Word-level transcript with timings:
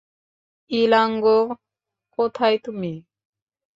ইলাঙ্গো, 0.71 1.37
কোথায় 2.17 2.57
তুই? 2.63 2.93